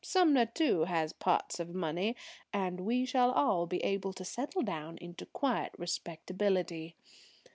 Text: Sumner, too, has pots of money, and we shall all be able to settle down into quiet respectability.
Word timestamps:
Sumner, 0.03 0.47
too, 0.47 0.85
has 0.85 1.13
pots 1.13 1.59
of 1.59 1.75
money, 1.75 2.15
and 2.51 2.79
we 2.79 3.05
shall 3.05 3.29
all 3.31 3.67
be 3.67 3.77
able 3.83 4.13
to 4.13 4.25
settle 4.25 4.63
down 4.63 4.97
into 4.97 5.27
quiet 5.27 5.73
respectability. 5.77 6.95